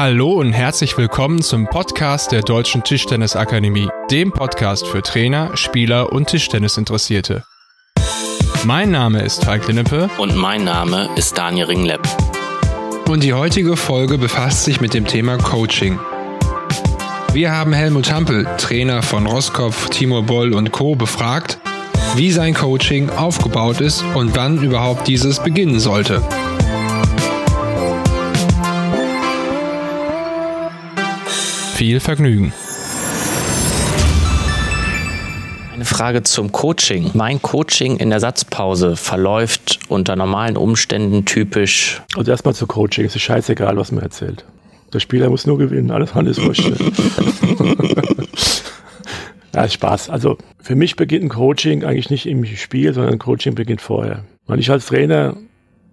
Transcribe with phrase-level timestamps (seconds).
[0.00, 6.28] Hallo und herzlich willkommen zum Podcast der Deutschen Tischtennisakademie, dem Podcast für Trainer, Spieler und
[6.28, 7.42] Tischtennisinteressierte.
[8.62, 12.02] Mein Name ist Falk Linnepe Und mein Name ist Daniel Ringlepp.
[13.08, 15.98] und die heutige Folge befasst sich mit dem Thema Coaching.
[17.32, 20.94] Wir haben Helmut Hampel, Trainer von Roskopf, Timo Boll und Co.
[20.94, 21.58] befragt,
[22.14, 26.22] wie sein Coaching aufgebaut ist und wann überhaupt dieses beginnen sollte.
[31.78, 32.52] Viel Vergnügen.
[35.72, 37.12] Eine Frage zum Coaching.
[37.14, 42.02] Mein Coaching in der Satzpause verläuft unter normalen Umständen typisch.
[42.16, 43.04] Also erstmal zu Coaching.
[43.04, 44.44] Es ist scheißegal, was man erzählt.
[44.92, 45.92] Der Spieler muss nur gewinnen.
[45.92, 46.68] Alles andere ist wurscht.
[49.54, 50.10] ja, Spaß.
[50.10, 54.24] Also für mich beginnt ein Coaching eigentlich nicht im Spiel, sondern ein Coaching beginnt vorher.
[54.48, 55.36] Weil ich als Trainer,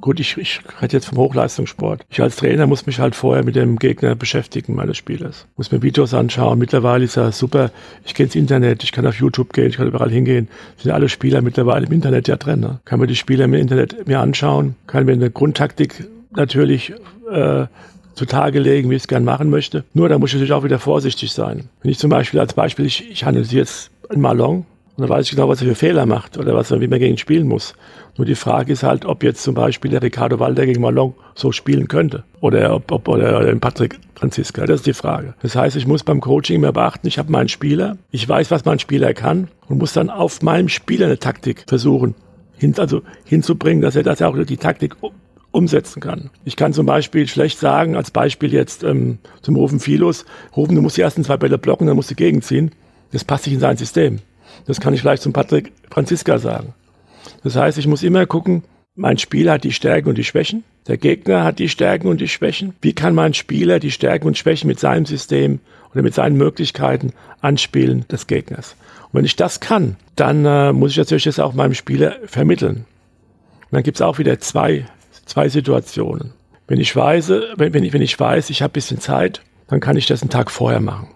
[0.00, 2.02] gut, ich, ich rede jetzt vom Hochleistungssport.
[2.08, 5.46] Ich als Trainer muss mich halt vorher mit dem Gegner beschäftigen meines Spielers.
[5.56, 6.58] Muss mir Videos anschauen.
[6.58, 7.70] Mittlerweile ist ja super.
[8.04, 10.48] Ich gehe ins Internet, ich kann auf YouTube gehen, ich kann überall hingehen.
[10.78, 12.60] Sind alle Spieler mittlerweile im Internet ja drin.
[12.60, 12.80] Ne?
[12.84, 16.92] Kann mir die Spieler im Internet mir anschauen, kann mir eine Grundtaktik natürlich
[17.30, 17.66] äh,
[18.14, 19.84] zutage legen, wie ich es gern machen möchte.
[19.94, 21.68] Nur da muss ich natürlich auch wieder vorsichtig sein.
[21.82, 24.66] Wenn ich zum Beispiel als Beispiel, ich, ich analysiere jetzt einen Malon
[25.00, 26.98] und dann weiß ich genau, was er für Fehler macht oder was er, wie man
[26.98, 27.74] gegen ihn spielen muss.
[28.18, 31.52] Nur die Frage ist halt, ob jetzt zum Beispiel der Ricardo Walder gegen Malon so
[31.52, 32.24] spielen könnte.
[32.40, 34.66] Oder ob, ob oder, oder Patrick Franziska.
[34.66, 35.32] Das ist die Frage.
[35.40, 38.66] Das heißt, ich muss beim Coaching immer beachten, ich habe meinen Spieler, ich weiß, was
[38.66, 42.14] mein Spieler kann und muss dann auf meinem Spieler eine Taktik versuchen,
[42.58, 45.12] hin, also hinzubringen, dass er das auch die Taktik um-
[45.50, 46.28] umsetzen kann.
[46.44, 50.82] Ich kann zum Beispiel schlecht sagen, als Beispiel jetzt ähm, zum Rufen Philos, Rufen, du
[50.82, 52.72] musst die ersten zwei Bälle blocken, dann musst du gegenziehen.
[53.12, 54.18] Das passt nicht in sein System.
[54.66, 56.74] Das kann ich vielleicht zum Patrick Franziska sagen.
[57.42, 60.64] Das heißt, ich muss immer gucken, mein Spieler hat die Stärken und die Schwächen.
[60.86, 62.74] Der Gegner hat die Stärken und die Schwächen.
[62.80, 65.60] Wie kann mein Spieler die Stärken und Schwächen mit seinem System
[65.92, 68.76] oder mit seinen Möglichkeiten anspielen des Gegners?
[69.04, 72.84] Und wenn ich das kann, dann äh, muss ich natürlich das auch meinem Spieler vermitteln.
[73.62, 74.86] Und dann gibt's auch wieder zwei,
[75.26, 76.32] zwei Situationen.
[76.66, 79.96] Wenn ich weiß, wenn, wenn ich, wenn ich weiß, ich habe bisschen Zeit, dann kann
[79.96, 81.08] ich das einen Tag vorher machen.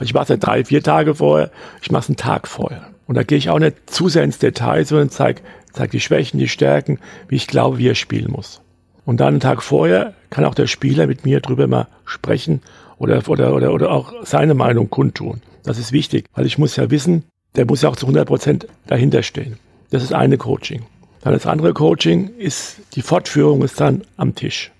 [0.00, 1.50] Ich mache es ja drei, vier Tage vorher,
[1.82, 2.88] ich mache es einen Tag vorher.
[3.06, 5.42] Und da gehe ich auch nicht zu sehr ins Detail, sondern zeige
[5.72, 6.98] zeig die Schwächen, die Stärken,
[7.28, 8.60] wie ich glaube, wie er spielen muss.
[9.04, 12.62] Und dann einen Tag vorher kann auch der Spieler mit mir drüber mal sprechen
[12.98, 15.42] oder, oder, oder, oder auch seine Meinung kundtun.
[15.64, 17.24] Das ist wichtig, weil ich muss ja wissen,
[17.56, 19.58] der muss ja auch zu 100 Prozent dahinter stehen.
[19.90, 20.84] Das ist eine Coaching.
[21.22, 24.72] Dann das andere Coaching ist, die Fortführung ist dann am Tisch.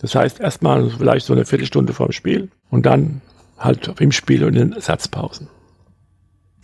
[0.00, 3.20] Das heißt erstmal vielleicht so eine Viertelstunde vorm Spiel und dann
[3.58, 5.48] halt im Spiel und in den Satzpausen.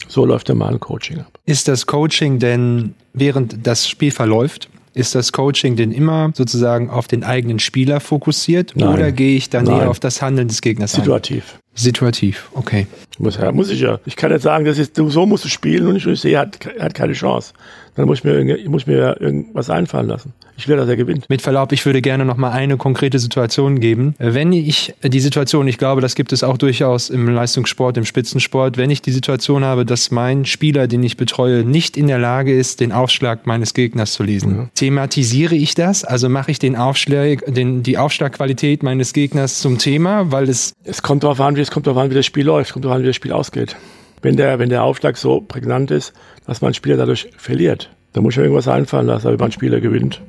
[0.08, 1.38] So läuft der mal ein Coaching ab.
[1.46, 7.08] Ist das Coaching denn, während das Spiel verläuft, ist das Coaching denn immer sozusagen auf
[7.08, 8.88] den eigenen Spieler fokussiert Nein.
[8.88, 9.80] oder gehe ich dann Nein.
[9.80, 11.54] eher auf das Handeln des Gegners ein?
[11.74, 12.50] Situativ.
[12.54, 12.86] Okay.
[13.18, 13.98] Muss, ja, muss ich ja.
[14.06, 16.34] Ich kann nicht sagen, das ist, du, so musst du spielen und ich, ich sehe,
[16.34, 17.52] er hat, er hat keine Chance.
[17.96, 20.32] Dann muss ich mir, ich muss mir irgendwas einfallen lassen.
[20.56, 21.28] Ich will, dass er gewinnt.
[21.28, 24.14] Mit Verlaub, ich würde gerne noch mal eine konkrete Situation geben.
[24.18, 28.76] Wenn ich die Situation, ich glaube, das gibt es auch durchaus im Leistungssport, im Spitzensport,
[28.76, 32.56] wenn ich die Situation habe, dass mein Spieler, den ich betreue, nicht in der Lage
[32.56, 34.70] ist, den Aufschlag meines Gegners zu lesen.
[34.74, 36.04] Thematisiere ich das?
[36.04, 41.02] Also mache ich den Aufschlag, den, die Aufschlagqualität meines Gegners zum Thema, weil es Es
[41.02, 43.02] kommt darauf an, wie es kommt darauf an, wie das Spiel läuft, kommt darauf an,
[43.02, 43.76] wie das Spiel ausgeht.
[44.22, 46.12] Wenn der, wenn der Aufschlag so prägnant ist,
[46.46, 49.80] dass man Spieler dadurch verliert, dann muss ich mir irgendwas einfallen lassen, wie man Spieler
[49.80, 50.20] gewinnt.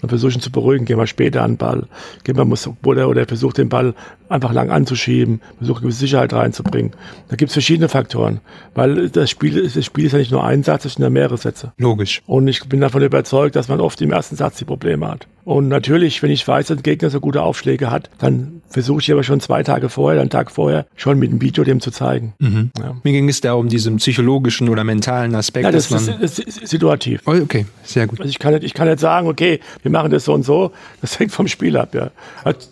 [0.00, 1.86] Dann versuche ihn zu beruhigen, geh mal später an den Ball.
[2.24, 3.94] Geh mal, muss, oder, oder versucht den Ball
[4.28, 6.92] einfach lang anzuschieben, versucht gewisse Sicherheit reinzubringen.
[7.28, 8.40] Da gibt es verschiedene Faktoren,
[8.74, 11.36] weil das Spiel, das Spiel ist ja nicht nur ein Satz, es sind ja mehrere
[11.36, 11.72] Sätze.
[11.78, 12.22] logisch.
[12.26, 15.26] Und ich bin davon überzeugt, dass man oft im ersten Satz die Probleme hat.
[15.44, 19.12] Und natürlich, wenn ich weiß, dass ein Gegner so gute Aufschläge hat, dann versuche ich
[19.12, 22.32] aber schon zwei Tage vorher, einen Tag vorher, schon mit dem Video dem zu zeigen.
[22.40, 26.38] Ja, Mir ging es da um diesen psychologischen oder mentalen Aspekt, ja das, dass ist,
[26.38, 27.20] ist situativ.
[27.26, 28.20] Oh, okay, sehr gut.
[28.20, 30.72] Also ich kann, nicht, ich kann nicht sagen, okay, wir machen das so und so.
[31.02, 32.10] Das hängt vom Spiel ab, ja.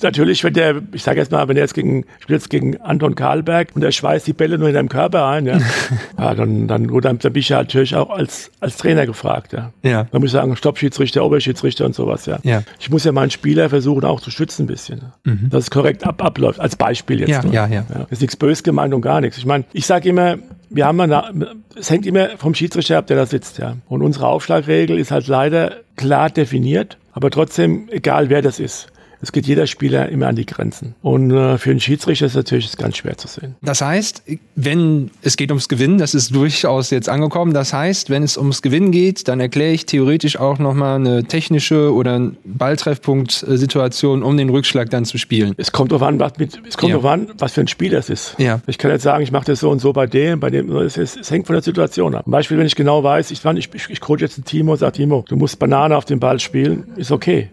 [0.00, 3.14] Natürlich, wenn der, ich sage jetzt mal, wenn er jetzt gegen, spielt jetzt gegen Anton
[3.14, 5.58] Karlberg und der schweißt die Bälle nur in deinem Körper ein, ja,
[6.18, 9.72] ja dann, dann, gut, dann bin ich ja natürlich auch als, als Trainer gefragt, ja.
[9.82, 10.06] Ja.
[10.10, 12.38] Da muss ich sagen, Stoppschiedsrichter, Oberschiedsrichter und sowas, ja.
[12.44, 12.62] Ja.
[12.80, 15.02] Ich muss ja meinen Spieler versuchen auch zu schützen ein bisschen.
[15.50, 17.30] Dass es korrekt ab, abläuft, als Beispiel jetzt.
[17.30, 17.52] Ja, nur.
[17.52, 17.84] ja, ja.
[18.08, 19.36] Ist nichts bös gemeint und gar nichts.
[19.36, 20.38] Ich meine, ich sage immer,
[20.74, 23.76] wir haben eine, es hängt immer vom Schiedsrichter ab, der da sitzt, ja.
[23.88, 28.88] Und unsere Aufschlagregel ist halt leider klar definiert, aber trotzdem, egal wer das ist.
[29.24, 30.94] Es geht jeder Spieler immer an die Grenzen.
[31.00, 33.54] Und äh, für einen Schiedsrichter ist es natürlich ganz schwer zu sehen.
[33.62, 34.24] Das heißt,
[34.56, 37.54] wenn es geht ums Gewinnen, das ist durchaus jetzt angekommen.
[37.54, 41.94] Das heißt, wenn es ums Gewinnen geht, dann erkläre ich theoretisch auch nochmal eine technische
[41.94, 45.54] oder Balltreffpunkt-Situation, um den Rückschlag dann zu spielen.
[45.56, 46.96] Es kommt darauf an, was, mit, es kommt Ja.
[46.98, 48.34] drauf an, was für ein Spiel das ist.
[48.38, 48.60] Ja.
[48.66, 50.96] Ich kann jetzt sagen, ich mache das so und so bei dem, bei dem, es,
[50.96, 52.24] es, es hängt von der Situation ab.
[52.24, 54.78] Zum Beispiel, wenn ich genau weiß, ich, ich, ich, ich coach jetzt ein Timo und
[54.78, 57.48] sage, Timo, du musst Banane auf den Ball spielen, ist okay.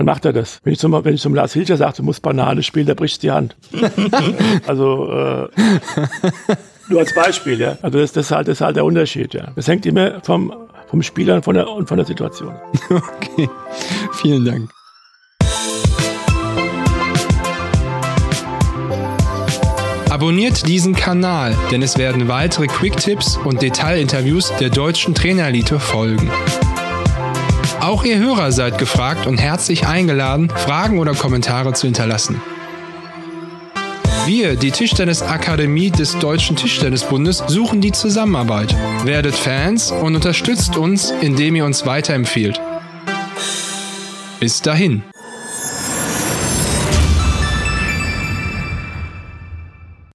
[0.00, 0.60] Dann macht er das.
[0.64, 3.22] Wenn ich zum, wenn ich zum Lars Hilscher sage, du musst Banane spielen, der bricht
[3.22, 3.54] die Hand.
[4.66, 5.48] also, äh,
[6.88, 7.76] nur als Beispiel, ja.
[7.82, 9.52] Also das, das, ist halt, das ist halt der Unterschied, ja.
[9.54, 10.54] Das hängt immer vom,
[10.88, 12.54] vom Spieler und von der, und von der Situation.
[12.88, 13.50] Okay,
[14.14, 14.70] vielen Dank.
[20.08, 26.30] Abonniert diesen Kanal, denn es werden weitere Quick-Tipps und Detailinterviews der deutschen Trainerelite folgen.
[27.90, 32.40] Auch ihr Hörer seid gefragt und herzlich eingeladen, Fragen oder Kommentare zu hinterlassen.
[34.26, 38.76] Wir, die Tischtennisakademie des Deutschen Tischtennisbundes, suchen die Zusammenarbeit.
[39.02, 42.60] Werdet Fans und unterstützt uns, indem ihr uns weiterempfehlt.
[44.38, 45.02] Bis dahin.